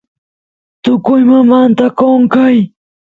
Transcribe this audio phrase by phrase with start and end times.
[0.83, 2.57] tukuymamnta qonqay